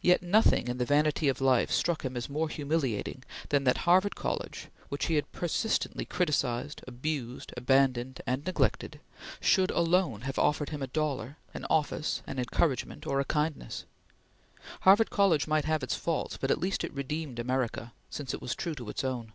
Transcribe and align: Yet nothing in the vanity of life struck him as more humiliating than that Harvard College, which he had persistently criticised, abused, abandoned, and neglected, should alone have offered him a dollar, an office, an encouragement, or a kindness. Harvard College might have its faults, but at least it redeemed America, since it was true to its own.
Yet 0.00 0.22
nothing 0.22 0.68
in 0.68 0.78
the 0.78 0.84
vanity 0.84 1.26
of 1.28 1.40
life 1.40 1.72
struck 1.72 2.04
him 2.04 2.16
as 2.16 2.28
more 2.30 2.48
humiliating 2.48 3.24
than 3.48 3.64
that 3.64 3.78
Harvard 3.78 4.14
College, 4.14 4.68
which 4.88 5.06
he 5.06 5.14
had 5.16 5.32
persistently 5.32 6.04
criticised, 6.04 6.84
abused, 6.86 7.52
abandoned, 7.56 8.20
and 8.24 8.46
neglected, 8.46 9.00
should 9.40 9.72
alone 9.72 10.20
have 10.20 10.38
offered 10.38 10.68
him 10.68 10.80
a 10.80 10.86
dollar, 10.86 11.38
an 11.54 11.64
office, 11.68 12.22
an 12.24 12.38
encouragement, 12.38 13.04
or 13.04 13.18
a 13.18 13.24
kindness. 13.24 13.84
Harvard 14.82 15.10
College 15.10 15.48
might 15.48 15.64
have 15.64 15.82
its 15.82 15.96
faults, 15.96 16.36
but 16.36 16.52
at 16.52 16.60
least 16.60 16.84
it 16.84 16.94
redeemed 16.94 17.40
America, 17.40 17.92
since 18.10 18.32
it 18.32 18.40
was 18.40 18.54
true 18.54 18.76
to 18.76 18.88
its 18.88 19.02
own. 19.02 19.32